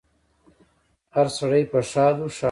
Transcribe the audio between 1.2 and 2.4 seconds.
سړی په ښادو، ښادو